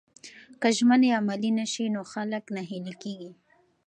که 0.61 0.67
ژمنې 0.77 1.09
عملي 1.19 1.51
نسي 1.57 1.85
نو 1.95 2.01
خلک 2.13 2.43
ناهیلي 2.55 2.93
کیږي. 3.03 3.31